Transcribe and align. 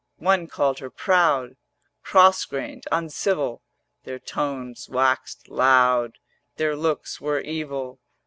One 0.17 0.47
called 0.47 0.79
her 0.79 0.89
proud, 0.89 1.57
Cross 2.01 2.45
grained, 2.45 2.85
uncivil; 2.91 3.61
Their 4.03 4.17
tones 4.17 4.89
waxed 4.89 5.47
loud, 5.47 6.17
Their 6.57 6.75
looks 6.75 7.21
were 7.21 7.39
evil. 7.41 7.99